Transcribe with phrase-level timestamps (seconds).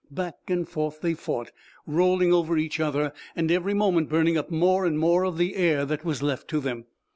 [0.09, 1.51] Back and forth they fought,
[1.85, 5.85] rolling over each other, and every moment burning up more and more of the air
[5.85, 6.85] that was left to them.